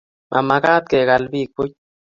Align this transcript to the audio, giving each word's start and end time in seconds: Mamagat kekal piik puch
Mamagat 0.31 0.83
kekal 0.91 1.23
piik 1.31 1.49
puch 1.55 1.73